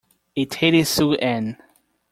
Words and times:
Aetatis 0.39 0.89
sue 0.95 1.15
ann. 1.33 1.47